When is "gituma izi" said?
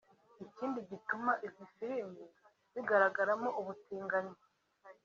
0.89-1.63